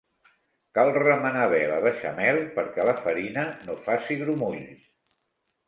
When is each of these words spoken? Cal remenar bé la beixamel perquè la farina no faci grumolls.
Cal 0.77 0.87
remenar 0.97 1.43
bé 1.51 1.59
la 1.73 1.77
beixamel 1.83 2.41
perquè 2.57 2.89
la 2.91 2.97
farina 3.03 3.47
no 3.69 3.79
faci 3.87 4.21
grumolls. 4.25 4.93